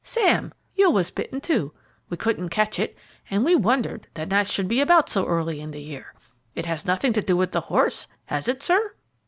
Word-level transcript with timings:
Sam, 0.03 0.51
you 0.73 0.89
was 0.89 1.11
bitten 1.11 1.41
too. 1.41 1.75
We 2.09 2.17
couldn't 2.17 2.49
catch 2.49 2.79
it, 2.79 2.97
and 3.29 3.45
we 3.45 3.53
wondered 3.55 4.07
that 4.15 4.29
gnats 4.29 4.49
should 4.51 4.67
be 4.67 4.81
about 4.81 5.09
so 5.09 5.27
early 5.27 5.61
in 5.61 5.69
the 5.69 5.79
year. 5.79 6.15
It 6.55 6.65
has 6.65 6.87
nothing 6.87 7.13
to 7.13 7.21
do 7.21 7.37
with 7.37 7.51
the 7.51 7.61
horse, 7.61 8.07
has 8.25 8.47
it, 8.47 8.63
sir?" 8.63 8.95